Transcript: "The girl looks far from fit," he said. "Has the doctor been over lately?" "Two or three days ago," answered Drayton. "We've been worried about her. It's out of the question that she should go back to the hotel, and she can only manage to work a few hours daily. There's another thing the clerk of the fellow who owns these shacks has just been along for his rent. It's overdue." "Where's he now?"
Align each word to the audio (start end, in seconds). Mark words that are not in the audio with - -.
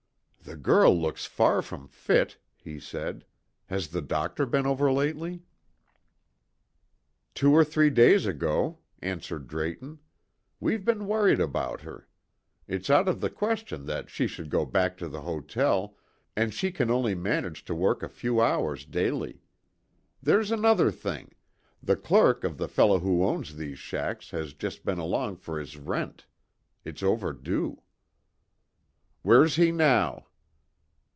"The 0.43 0.57
girl 0.57 0.99
looks 0.99 1.25
far 1.27 1.61
from 1.61 1.87
fit," 1.87 2.35
he 2.57 2.77
said. 2.79 3.25
"Has 3.67 3.87
the 3.89 4.01
doctor 4.01 4.45
been 4.45 4.65
over 4.65 4.91
lately?" 4.91 5.43
"Two 7.35 7.53
or 7.53 7.63
three 7.63 7.89
days 7.91 8.25
ago," 8.25 8.79
answered 9.01 9.47
Drayton. 9.47 9.99
"We've 10.59 10.83
been 10.83 11.05
worried 11.07 11.39
about 11.39 11.81
her. 11.81 12.05
It's 12.67 12.89
out 12.89 13.07
of 13.07 13.21
the 13.21 13.29
question 13.29 13.85
that 13.85 14.09
she 14.09 14.27
should 14.27 14.49
go 14.49 14.65
back 14.65 14.97
to 14.97 15.07
the 15.07 15.21
hotel, 15.21 15.95
and 16.35 16.53
she 16.53 16.69
can 16.71 16.89
only 16.91 17.15
manage 17.15 17.63
to 17.65 17.75
work 17.75 18.01
a 18.03 18.09
few 18.09 18.41
hours 18.41 18.83
daily. 18.83 19.43
There's 20.21 20.51
another 20.51 20.91
thing 20.91 21.33
the 21.81 21.95
clerk 21.95 22.43
of 22.43 22.57
the 22.57 22.67
fellow 22.67 22.99
who 22.99 23.23
owns 23.23 23.55
these 23.55 23.79
shacks 23.79 24.31
has 24.31 24.53
just 24.53 24.83
been 24.83 24.99
along 24.99 25.37
for 25.37 25.59
his 25.59 25.77
rent. 25.77 26.25
It's 26.83 27.03
overdue." 27.03 27.83
"Where's 29.23 29.55
he 29.55 29.71
now?" 29.71 30.25